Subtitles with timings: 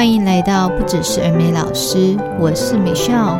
[0.00, 3.38] 欢迎来到不只是儿美老师，我是美笑。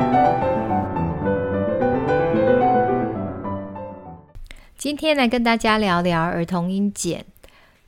[4.77, 7.25] 今天来跟大家聊聊儿童音检。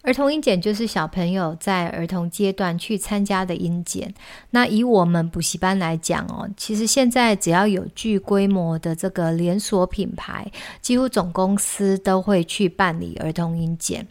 [0.02, 4.12] 儿童英检就是小朋友在儿童阶段去参加的英检。
[4.50, 14.04] 那以我们补习班来讲哦，其实现在只要有具规模的这个连锁品牌，几乎总公司都会去办理儿童英检。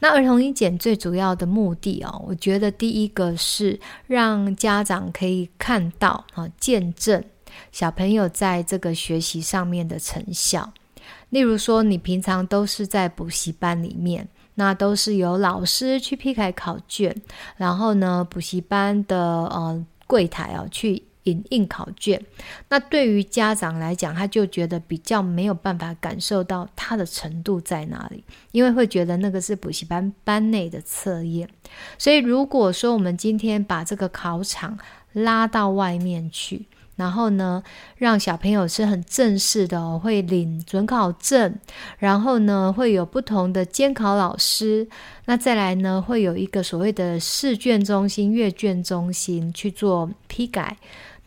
[0.00, 7.24] 那儿童英检最主要的目的哦，我觉得第一个是让家长可以看到啊，见证
[7.72, 10.70] 小朋友在这个学习上面的成效。
[11.30, 14.28] 例如说，你平常都是在补习班里面。
[14.58, 17.14] 那都是由老师去批改考卷，
[17.56, 22.20] 然后呢，补习班的呃柜台啊去影印考卷。
[22.68, 31.48] 那对于家长来讲，他就觉得比较没有办法感受到他的程度在哪里，因为会觉得那个是补习班班内的测验。
[31.96, 34.76] 所以如果说我们今天把这个考场
[35.12, 36.66] 拉到外面去。
[36.98, 37.62] 然后呢，
[37.96, 41.54] 让小朋友是很正式的，会领准考证，
[41.98, 44.86] 然后呢，会有不同的监考老师，
[45.26, 50.76] 那再来呢，会有一个所谓的试卷中心、阅卷中心去做批改，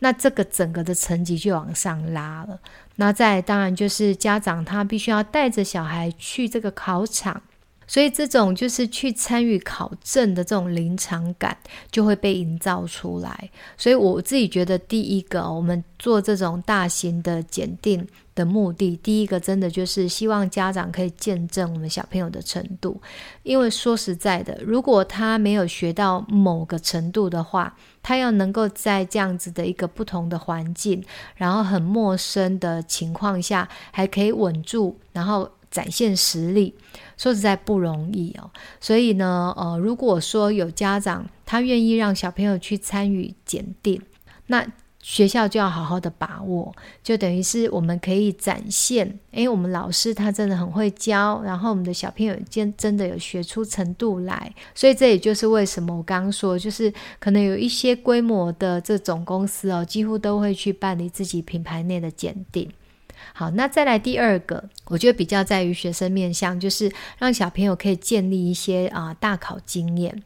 [0.00, 2.60] 那这个整个的成绩就往上拉了。
[2.96, 7.42] 那再当然就是家长他必须要带着小孩去这个考场。
[7.92, 11.54] 所以这种就是去参与考证的这种临场感
[11.90, 13.50] 就会被营造出来。
[13.76, 22.98] 所以我自己觉得，第一个我们做这种大型的检定的目的，第一个真的就是希望家长可以见证我们小朋友的程度。
[23.42, 31.04] 因为说实在的，如果他没有学到某个程度的话，他要能够在这样子的一个不同的环境，
[31.34, 35.50] 然后很陌生的情况下，还可以稳住，然后。
[35.72, 36.72] 展现实力，
[37.16, 38.48] 说实在不容易哦。
[38.78, 44.00] 所以呢，呃，如果说有家长他愿意让小朋友去参与检定，
[44.46, 44.64] 那
[45.00, 46.72] 学校就要好好的把握，
[47.02, 54.54] 就等于是我们可以展现，诶，我们老师他真的很会教，然后我们的小朋友真真的有学出程度来。
[54.76, 62.70] 所以这也就是为什么我刚刚说，就是可能有一些规模的这种公司哦，几乎都会去办理自己品牌内的检定。
[63.32, 70.22] 好，那再来第二个，我觉得比较在于学生面向，就是让小朋友可以建立一些啊、大考经验，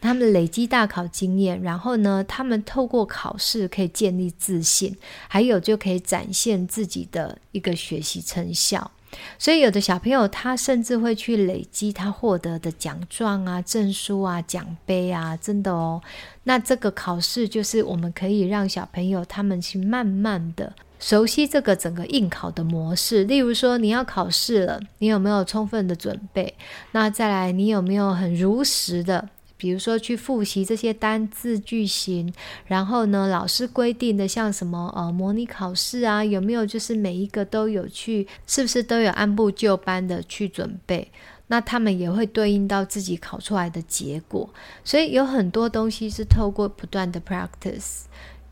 [0.00, 4.96] 他们累积大考经验，然后呢，他们透过考试可以建立自信，
[5.28, 8.90] 还有就可以展现自己的一个学习成效。
[9.38, 16.02] 所以有的小朋友他甚至会去累积他获得的奖状啊、证书啊、奖杯啊，真的哦。
[16.42, 20.74] 那这个考试就是我们可以让小朋友他们去慢慢的。
[20.98, 26.54] 熟悉这个整个应考的模式，例如说你要考试了，你有没有充分的准备？
[26.92, 32.32] 那再来，你有没有很如实的，比如说去复习这些单字句型？
[32.66, 41.10] 然后呢，老师规定的像什么呃模拟考试啊，有没有就是每一个都有去，是不是都有按部就班的去准备？
[41.48, 44.50] 那他们也会对应到自己考出来的结果，
[44.82, 48.00] 所以有很多东西是透过不断的 practice。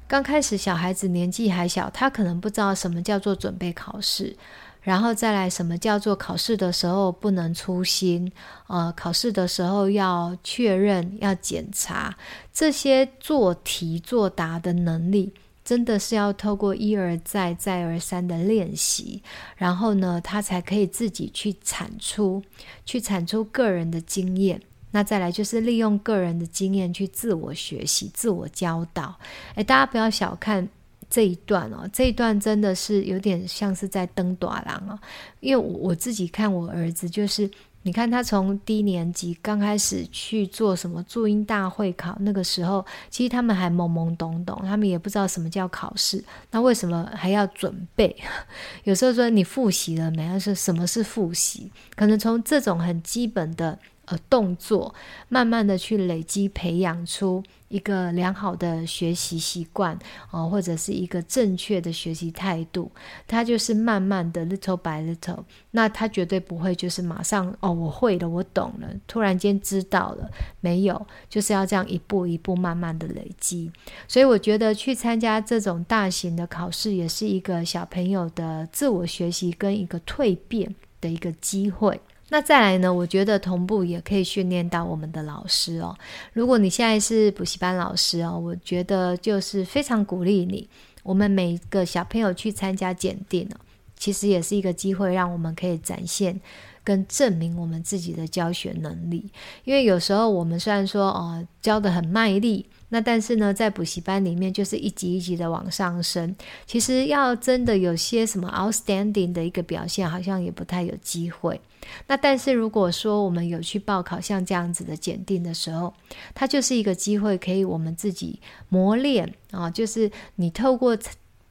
[0.06, 4.36] 刚开始小孩子年纪还小，他可能不知道什么叫做准备考试，
[4.82, 8.30] 然后再来什么叫做考试的时候不能粗心，
[8.66, 12.16] 呃，考试的时候要确认、要检查
[12.52, 15.32] 这些做题作答的能力，
[15.64, 19.22] 真的是要透过一而再、再而三的练习，
[19.56, 22.42] 然后呢，他才可以自己去产出、
[22.84, 24.60] 去产出个人的经验。
[24.94, 29.12] 那再来就是利用个人的经验去自我学习、自我教导。
[29.56, 30.68] 诶，大家不要小看
[31.10, 34.96] 这一段哦，这一段真的是有点像是在登大人哦。
[35.40, 37.50] 因为我我自己看我儿子，就是
[37.82, 46.22] 你看他从低年级刚开始去做什么注音大会考，那个时候其实他们还懵懵懂懂，他们也不知道什么叫考试。
[46.52, 48.16] 那为什么还要准备？
[48.84, 50.24] 有时候说你复习了没？
[50.28, 51.68] 他说什么是复习？
[51.96, 53.76] 可能从这种很基本的。
[54.06, 54.94] 呃，动作
[55.28, 59.94] 慢慢的去累积，培养出一个良好的学习习惯，
[60.30, 62.90] 哦、呃，或者是一个正确的学习态度。
[63.26, 70.30] 他就是慢慢的，little by little，那他绝对不会就是马上哦，我会了，我懂了，突然间知道了，
[70.60, 73.72] 没有，就是要这样一步一步慢慢的累积。
[74.06, 82.00] 所以我觉得去参加这种大型的考试，也是一个小朋友的自我学习跟一个蜕变的一个机会。
[82.30, 82.92] 那再来呢？
[82.92, 85.96] 我觉得同步也可以训练到我们的老师哦。
[86.32, 90.68] 如果你现在是补习班老师哦，我觉得就是非常鼓励你。
[91.02, 93.56] 我们每一个小朋友去参加检定哦，
[93.96, 96.40] 其实也是一个机会，让我们可以展现
[96.82, 99.30] 跟证明我们自己的教学能力。
[99.64, 102.66] 因为有时候我们虽然说哦教得很卖力。
[102.94, 106.36] 那但是呢，在补习班里面就是一级一级的往上升。
[106.64, 111.60] 其实要真的有些什么 outstanding 的一个表现，好像也不太有机会。
[112.06, 115.92] 那但是如果说我们有去报考像这样子的检定的时候，
[116.36, 118.38] 它就是一个机会，可以我们自己
[118.68, 120.96] 磨练啊，就是你透过。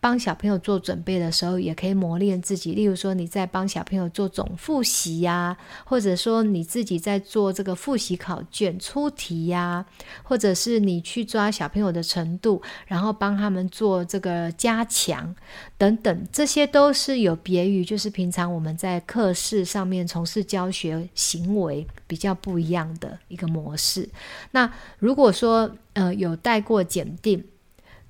[0.03, 2.73] 帮小朋友做准备的时候，也可以磨练自己。
[2.73, 5.55] 例如说，你在帮小朋友做总复习呀，
[5.85, 9.85] 或者说你自己在做这个复习考卷出题呀，
[10.21, 15.33] 或者是你去抓小朋友的程度，然后帮他们做这个加强
[15.77, 24.09] 等等，这些都是有别于就是平常我们在课室上面从事教学行为比较不一样的一个模式。
[24.51, 24.69] 那
[24.99, 27.41] 如果说呃有带过检定，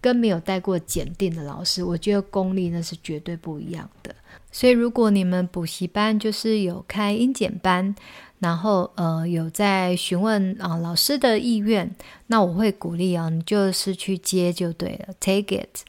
[0.04, 4.14] 跟没有带过检定的老师，我觉得功力那是绝对不一样的。
[4.52, 7.96] 所以，如果你们补习班就是有开英检班，
[8.40, 11.90] 然后呃有在询问啊、老师的意愿，
[12.28, 15.86] 那我会鼓励啊，你就是去接就对了，take it。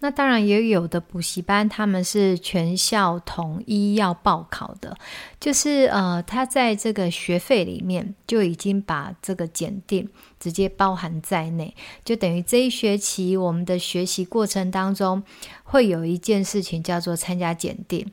[0.00, 4.96] 那当然也有的补习班，他们是全校统一要报考的，
[5.38, 10.08] 就是呃，他在这个学费里面就已经把这个检定
[10.42, 11.72] 直接包含在内，
[12.04, 15.22] 就等于这一学期我们的学习过程当中
[15.62, 18.04] 会有一件事情叫做参加检定。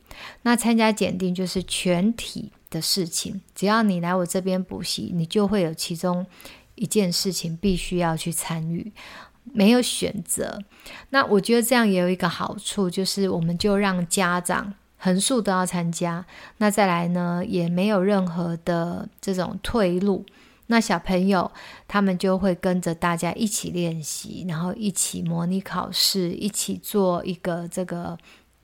[0.43, 6.23] 那参加检定就是全体的事情，只要你来我这边补习，你就会有其中
[6.75, 8.91] 一件事情必须要去参与。
[9.51, 10.61] 没有选择，
[11.09, 16.23] 那我觉得这样也有一个好处，就是我们就让家长横竖都要参加。
[16.57, 20.23] 那再来呢，也没有任何的这种退路。
[20.71, 21.51] 那小朋友
[21.87, 28.17] 他们就会跟着大家一起练习，然后一起模拟考试，一起做一个这个。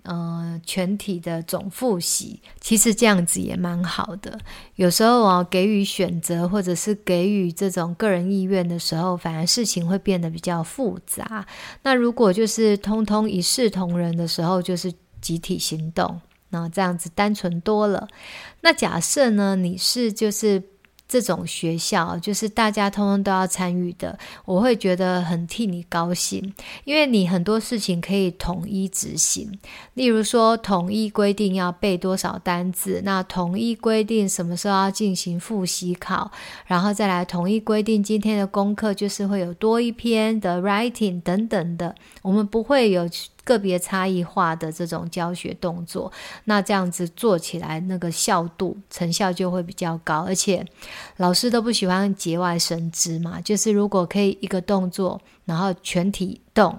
[0.08, 4.40] 呃，全体的总复习，其实这样子也蛮好的。
[4.76, 11.44] 有时候啊，给予选择或者是给予这种个人意愿的时候，反而事情会变得比较复杂。
[11.82, 18.08] 那如果就是通通一视同仁的时候，就是集体行动，那这样子单纯多了。
[18.62, 20.62] 那假设呢，你是就是。
[21.08, 26.54] 这种学校就是大家通通都要参与的，我会觉得很替你高兴，
[26.84, 29.58] 因为你很多事情可以统一执行。
[29.94, 36.32] 例如说，统一规定要背多少单字，那统一规定什么时候要进行复习考，
[36.66, 43.08] 然后再来统一规定今天的功课就是会有多一篇的 writing 等等的，我们不会有。
[43.46, 46.12] 个别差异化的这种教学动作，
[46.46, 50.26] 那这样子做起来，那个效度、成效就会比较高。
[50.26, 50.66] 而且
[51.18, 56.78] 老师都不喜欢节外生枝嘛，就是如果可以一个动作，然后全体动，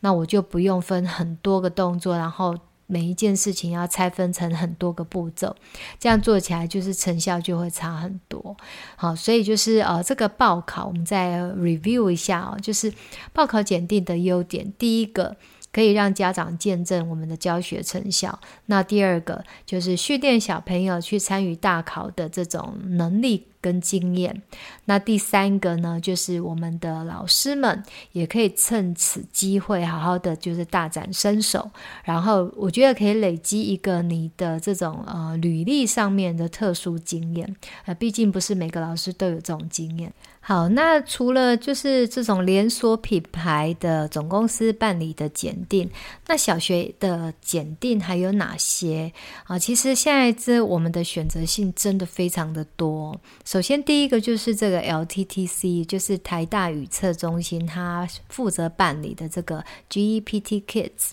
[0.00, 2.56] 那我就不用分很多个动作，然后
[2.86, 5.56] 每一件事情要拆分成很多个步骤，
[5.98, 8.56] 这样做起来就是成效就会差很多。
[8.94, 12.92] 好，所以就是呃，这个报考我们再 review 一下哦，就是
[13.32, 15.34] 报考检定的优点，第一个。
[15.74, 18.38] 可以让家长见证我们的教学成效。
[18.66, 24.40] 那第二个就是训练小朋友去参与大考的这种能力跟经验。
[24.84, 27.82] 那第三个呢，就是我们的老师们
[28.12, 31.68] 也可以趁此机会好好的就是大展身手。
[32.04, 37.56] 然后我觉得可以累积一个你的这种呃履历上面的特殊经验。
[37.86, 40.12] 呃，毕竟不是每个老师都有这种经验。
[40.46, 45.90] 好，那除了就是这种连锁品牌的总公司办理的检定，
[46.26, 49.10] 那小学的检定还有哪些
[49.44, 49.58] 啊？
[49.58, 53.18] 其实现在这我们的选择性真的非常的多。
[53.46, 61.12] 首先第一个就是这个 LTTC，就是台大语测中心，它负责办理的这个 GEPT Kids。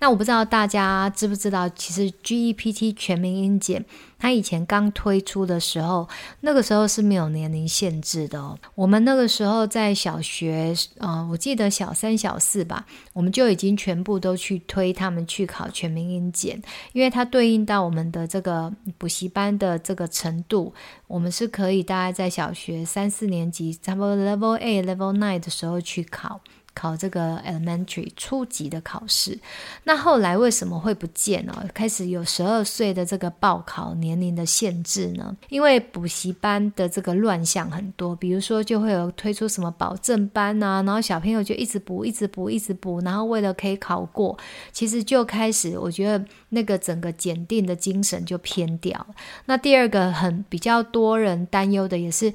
[0.00, 3.84] 那我不知道大家知不知道，其实 GEPT 全民英检。
[4.22, 6.08] 他以前刚推出的时候，
[6.42, 8.56] 那个时候是没有年龄限制的哦。
[8.76, 16.62] 我们那个时候在小学，呃，我记得小三、小四吧，我们就已经全部都去推他们去考全民英检，
[16.92, 20.72] 因为它对应到我们的这个补习班的这个程度，
[21.08, 26.40] 我们是可以大概在小学三四年级，差不多 Level A、Level Nine 的时候去考。
[26.74, 29.38] 考这个 elementary 初级的考试，
[29.84, 31.68] 那后来为什么会不见呢？
[31.74, 35.36] 开始有十二岁的这个报考年龄的限制呢？
[35.50, 44.38] 因为补习班的这个乱象很多，比如说就会有推出什么保证班啊，然后小朋友就一直补，一直补，一直补，然后为了可以考过，
[44.72, 49.06] 其实就开始我觉得那个整个检定的精神就偏掉。
[49.44, 52.32] 那第二个很比较多人担忧的也是，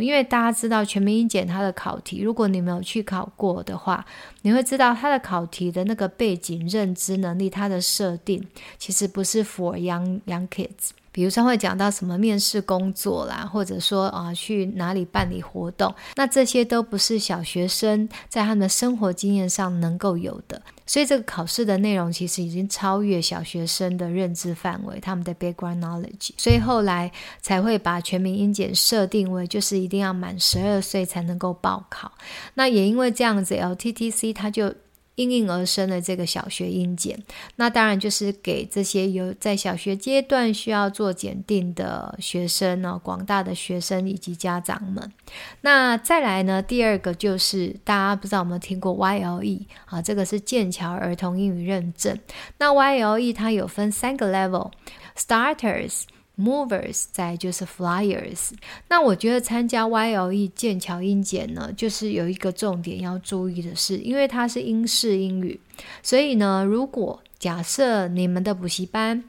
[0.00, 3.79] 因为大家知道全民英检它的考题，如果你没有去考过的。
[3.80, 4.04] 话，
[4.42, 8.46] 你会知道他的考题的那个背景、认知能力，他的设定
[8.78, 10.90] 其实不是 for young young kids。
[11.12, 20.62] 比如说会讲到什么面试工作啦，或者说啊去哪里办理活动，那这些都不是小学生在他们的生活经验上能够有的。
[20.90, 26.30] 所以这个考试的内容其实已经超越小学生的认知范围，他们的 background knowledge。
[26.36, 32.10] 所以后来才会把全民英检设定为就是一定要满十二岁才能够报考。
[32.54, 34.74] 那也因为这样子，LTTC 它就。
[35.20, 37.22] 应运而生的这个小学英检，
[37.56, 45.12] 那当然就是给这些有在小学阶段需要做检定的学生呢，广大的学生以及家长们。
[45.60, 52.18] 那再来呢，第二个就是大家不知道有没有听过 YLE 啊，这个是剑桥儿童英语认证。
[52.58, 56.04] 那 YLE 它有分三个 level，Starters。
[56.40, 58.50] Movers 再就是 Flyers，
[58.88, 65.60] 那我觉得参加 YLE 剑桥英检呢，就是有一个重点要注意的是，因为它是英式英语，
[66.02, 69.22] 所以呢，如果假设你们的补习班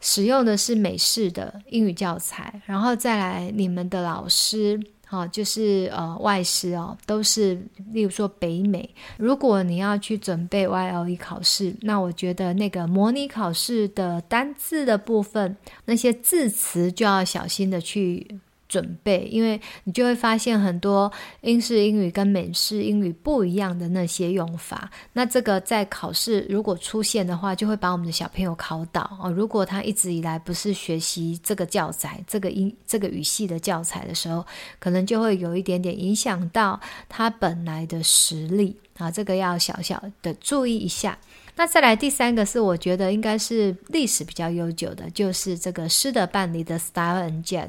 [0.00, 4.78] 使用的是美式的英语教材，然后再来你们的老师。
[5.10, 7.54] 好，就是呃外师哦，都是
[7.92, 8.88] 例如说北美。
[9.16, 18.38] 如果你要去准备 YLE 考试，那我觉得那个模拟考试的单字的部分，那些字词就要小心的去。
[18.68, 21.10] 准备，因为你就会发现很多
[21.40, 24.90] 英式英语跟美式英语不一样的那些用法。
[25.14, 29.30] 那这个在考试如果出现的话，就会把我们的小朋友考倒哦。
[29.30, 34.44] 如果他一直以来不是学习这个教材、这个英、这个语系的教材的时候，
[34.78, 39.10] 可能就会有一点点影响到他本来的实力啊。
[39.10, 41.18] 这个要小小的注意一下。
[41.58, 47.68] 那再来第三个是我觉得应该是历史比较悠久的，就是这个师德办理的 Style and Jet。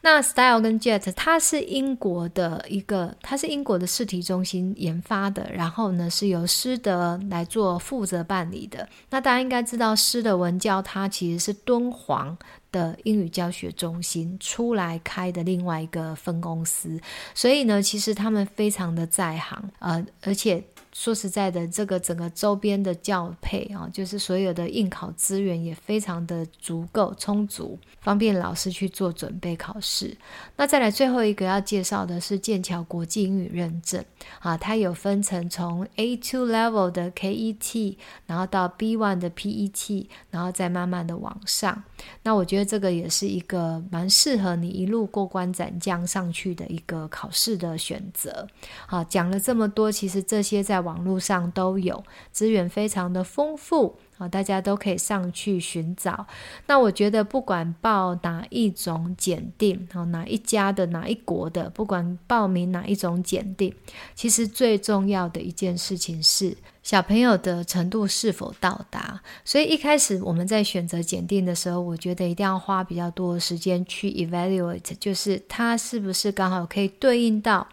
[0.00, 8.88] 那 Style 跟 Jet 它是英国的一个，它是英国的试题中心研发的，然后呢是由师德来做负责办理的。
[9.10, 12.36] 那大家应该知道，师德文教它其实是敦煌
[12.72, 17.00] 的英语教学中心出来开的另外一个分公司，
[17.32, 20.64] 所以呢，其实他们非常的在行，呃，而且。
[20.92, 30.16] 说实在的，这个整个周边的教配啊，就是所有的应考资源也非常的足够充足，方便老师去做准备考试。
[30.56, 34.04] 那再来最后一个要介绍的是剑桥国际英语认证
[34.40, 41.82] 啊，它有分成从 A2 level 的 KET，然后到 B1 的 PET，然后再慢慢的往上。
[42.22, 48.48] 那我觉得这个也是一个蛮适合你一路过关斩将上去的一个考试的选择。
[48.86, 56.26] 好，讲了这么多，其实这些在网络上都有资源，非常的丰富啊，大家都可以上去寻找。
[56.66, 63.74] 那我觉得，不管报哪一种检定，啊，哪一家的哪一国的，不管报名哪一种检定，
[64.14, 69.20] 其实最重要的一件事情是小朋友的程度是否到达。
[69.44, 77.66] 所以一开始我们在选择检定的时候，我觉得一定要花比较多的时间去 evaluate，就是它是不是刚好可以对应到。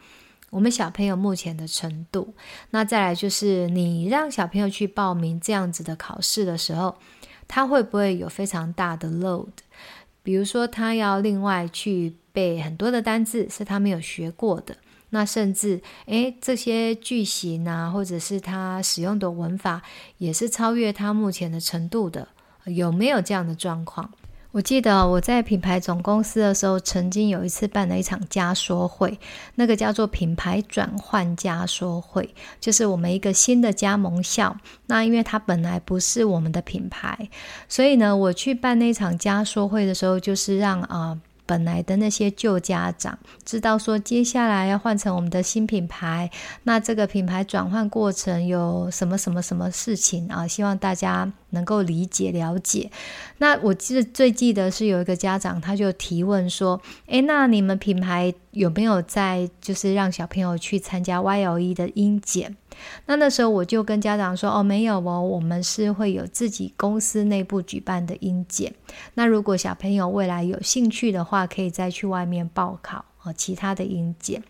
[0.49, 2.33] 我们小朋友目前的程度，
[2.71, 6.95] 那再来就是你让小朋友去报名这样子的考试的时候，
[7.47, 9.49] 他会不会有非常大的 load？
[10.23, 14.77] 比如说他要另外去背很多的单字是他没有学过的，
[15.09, 19.81] 那甚至诶这些句型啊，或者是他使用的文法
[20.17, 22.27] 也是超越他目前的程度的，
[22.65, 24.11] 有没有这样的状况？
[24.51, 29.19] 我记得我在品牌总公司的时候，曾经有一次办了一场加说会，
[29.55, 34.57] 那个叫做品牌转换加说会，就是我们一个新的加盟校。
[34.87, 37.29] 那因为它本来不是我们的品牌，
[37.67, 41.19] 所以呢，我去办那场加说会的时候，就是让啊。
[41.47, 46.29] 本来的那些旧家长知道说，接下来要换成我们的新品牌，
[46.63, 50.45] 那这个品牌转换过程有什么什么什么事情啊？
[50.45, 52.91] 希望大家能够理解了解。
[53.37, 62.57] 那我记得最记得是有一个家长，他就提问说：“诶，那你们品牌有没有在就是让小朋友去参加 YLE 的英检？”
[63.05, 68.73] 那那时候我就跟家长说：“哦，没有哦，我们是会有自己公司内部举办的英检。
[69.13, 74.43] 那如果小朋友未来有兴趣的话，可以再去外面报考哦，其他的英检。”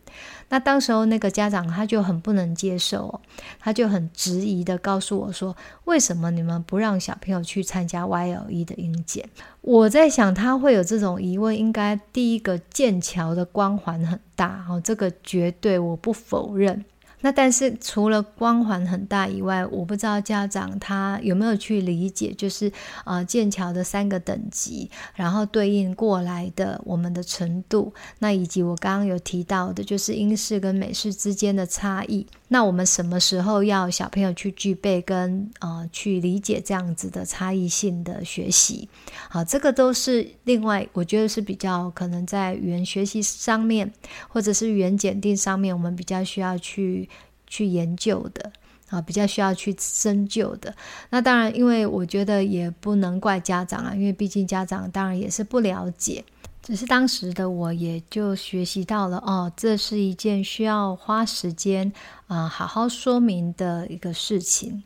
[0.50, 3.22] 那当时候那个家长他就很不能接受哦，
[3.60, 9.28] 他就很质疑的告诉我说：“为什么你们不让小朋友去参加 YLE 的英检？”
[9.62, 16.86] 我在想他会有这种疑问，应该第一个剑桥的光环很大哦，这个绝对我不否认。
[17.22, 22.72] 那但是除了光环很大以外，我不知道家长他有没有去理解，就是
[23.06, 32.26] 呃剑桥的三个等级，然后对应过来的我们的程度，那以及我刚刚有提到的，就是英式跟美式之间的差异。
[32.50, 38.88] 那我们什么时候要小朋友去具备跟呃去理解这样子的差异性的学习？
[39.30, 43.92] 好，这个都是另外我觉得是比较可能在语言学习上面，
[44.30, 47.10] 或者是语言检定上面，我们比较需要去
[47.48, 48.52] 去研究的
[48.90, 50.74] 啊，比较需要去深究的。
[51.10, 56.24] 那当然，因为我觉得也不能怪家长啊，因为毕竟家长当然也是不了解。
[56.62, 61.90] 只是当时的我也就学习到了哦，这是一件需要花时间
[62.28, 64.84] 啊、好好说明的一个事情。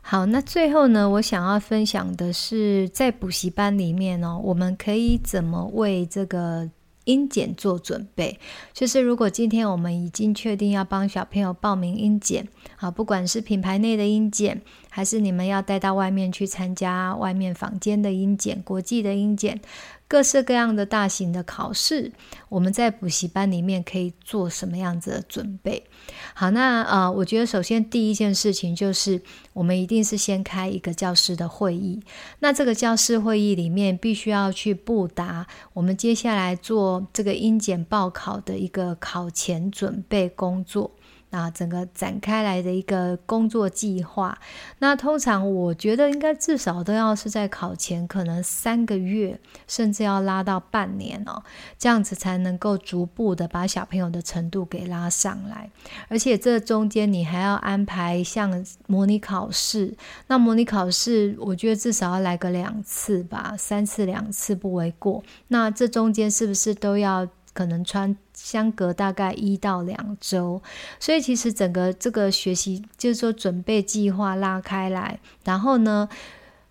[0.00, 6.70] 好，那最后呢，我想要分享的是，在补习班里面呢、我们可以怎么为这个
[7.04, 8.38] 音检做准备？
[8.72, 19.60] 就是如果今天我们已经确定要帮小朋友报名音检，啊，不管是品牌内的音检，还是你们要带到外面去参加外面房间的音检、国际的音检。
[20.06, 22.12] 各式各样的大型的考试，
[22.48, 25.84] 我们在补习班里面可以做什么样子的准备？
[26.34, 29.20] 好，那呃，我觉得首先第一件事情就是，
[29.52, 32.00] 我们一定是先开一个教师的会议。
[32.40, 40.92] 那这个教师会议里面，必须要去布达我们接下来做这个英检报考的一个考前准备工作。
[41.34, 44.38] 啊，整个展开来的一个工作计划，
[44.78, 51.42] 那通常我觉得应该至少都要是在考前，可能三个月，甚至要拉到半年哦，
[51.76, 55.68] 这样子才能够逐步的把小朋友的程度给拉上来。
[56.08, 59.96] 而且这中间你还要安排像模拟考试，
[60.28, 65.24] 那模拟考试我觉得至少要来个两次吧，三次两次不为过。
[65.48, 67.28] 那这中间是不是都要？
[67.54, 70.60] 可能穿相隔大概一到两周，
[71.00, 76.08] 所以其实整个这个学习就是说准备计划拉开来，然后呢，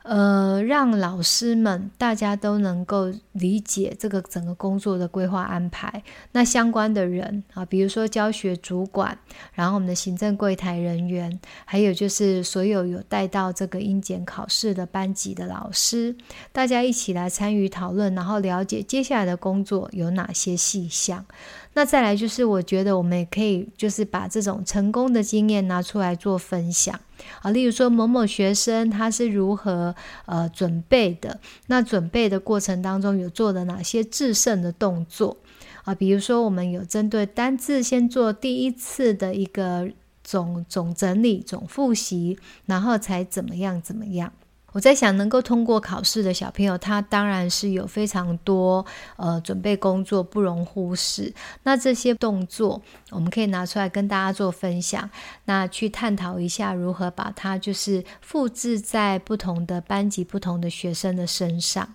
[0.03, 6.03] 呃，让老师们大家都能够理解这个整个工作的规划安排。
[6.33, 9.17] 那相关的人啊，比如说教学主管，
[9.53, 16.15] 然后我们的行政柜台人员，还有就是所有有带到这个英检考试的班级的老师，
[16.51, 21.25] 大家一起来参与讨论，然后了解接下来的工作有哪些细项。
[21.75, 27.00] 那再来就是，我觉得我们也可以就是把这种成功的经验拿出来做分享
[27.41, 29.95] 啊，例如说某某学生他是如何
[30.26, 35.38] 呃准备的，那准备的过程当中有做的哪些制胜的动作
[35.84, 39.89] 啊，比如说我们有针对单字先做第一次的一个
[40.24, 44.32] 总总整理、总复习，然后才怎么样怎么样。
[44.73, 51.33] 我在想，能够通过考试的小朋友，他当然是有非常多呃准备工作，不容忽视。
[51.63, 52.81] 那这些动作，
[53.12, 55.09] 我们可以拿出来跟大家做分享，
[55.45, 61.88] 那去探讨一下如何把它就是复制在不同的班级、不同的学生的身上。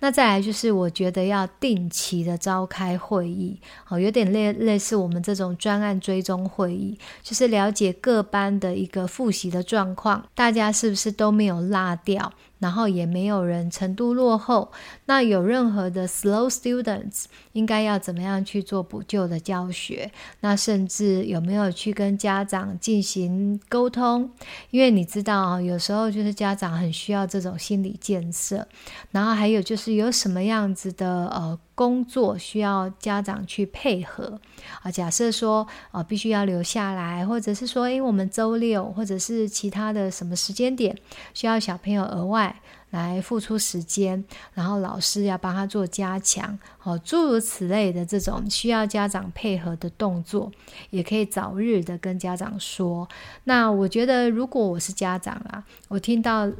[0.00, 12.32] 那再来就是，我觉得要定期的召开会议，哦，有点类类似我们这种专案追踪会议，就是了解各班的一个复习的状况，大家是不是都没有落掉。
[12.58, 14.72] 然后也没有人程度落后，
[15.06, 20.10] 那有任何的 slow students 应该要怎么样去做补救的教学？
[20.40, 24.30] 那甚至有没有去跟家长进行沟通？
[24.70, 28.66] 因为你知道啊，有时候就是家长很需要这种心理建设。
[29.10, 31.58] 然后还有就是有什么样子的呃。
[31.76, 34.40] 工作需要家长去配合
[34.82, 40.96] 啊，假设说啊，必须要留下来，或者是说，诶，我们周六或者是其他的什么时间点
[41.34, 50.50] 需要小朋友额外来付出时间，然后老师要帮他做加强，哦，诸如此类的这种需要家长配合的动作，
[50.88, 53.06] 也可以早日的跟家长说。
[53.44, 56.50] 那我觉得，如果我是家长啊，我听到。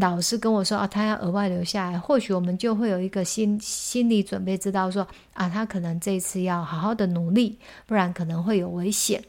[0.00, 9.22] 老师跟我说啊，他要额外留下来，或许我们就会有一个心心理准备，知道说啊，他可能这一次要好好的努力，不然可能会有危险。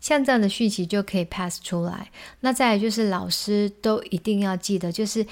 [0.00, 2.10] 像这样的讯息就可以 pass 出来。
[2.40, 5.26] 那再来就是老师都一定要记得，就是。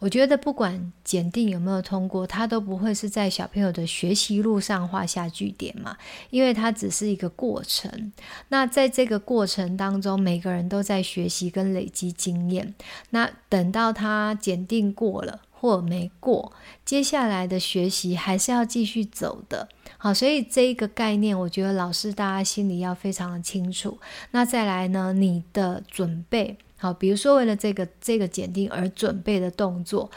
[0.00, 5.96] 我觉得不管检定有没有通过，它都不会是在小朋友的学习路上画下句点嘛，
[6.30, 8.12] 因为它只是一个过程。
[8.48, 12.74] 那在这个过程当中，每个人都在学习跟累积经验。
[13.10, 16.52] 那等到他检定过了或没过，
[16.84, 19.68] 接下来的学习还是要继续走的。
[19.98, 23.98] 好，所以这一个概念，我觉得老师大家心里要非常的清楚。
[24.30, 26.56] 那再来呢，你的准备。
[26.80, 30.10] 好，比如说为了这个这个检定而准备的动作，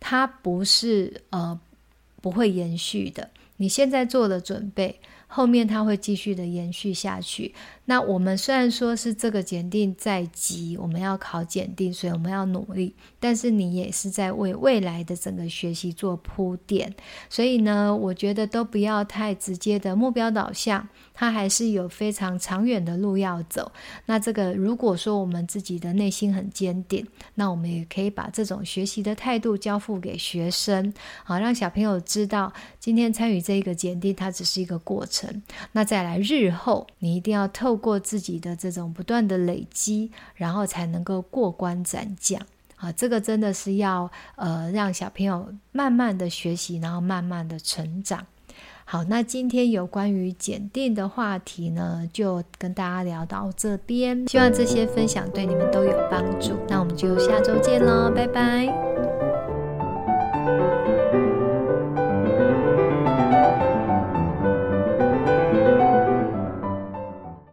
[0.00, 1.60] 它不是呃
[2.22, 3.28] 不会延续的。
[3.58, 7.54] 你现在做的准备，后面它会继续的延续下去。
[7.84, 16.94] 那我们虽然说是这个检定在即，我们要考检定，所以我们要努力，但是你也是在为未来的整个学习做铺垫。
[17.28, 23.72] 所以呢，我觉得都不要太直接的目标导向，它还是有非常长远的路要走。
[24.06, 35.42] 那这个如果说我们自己的内心很坚定，那我们也可以把这种学习的态度交付给学生，好让小朋友知道，今天参与这个检定，它只是一个过程。
[35.72, 42.38] 那再来日后，你一定要透透过自己的这种不断的累积，然后才能够过关斩将。
[42.76, 48.26] 啊，这个真的是要呃让小朋友慢慢的学习，然后慢慢的成长。
[48.84, 54.28] 好，那今天有关于检定的话题呢，就跟大家聊到这边。
[54.28, 56.50] 希望这些分享对你们都有帮助。
[56.68, 58.91] 那我们就下周见喽，拜拜。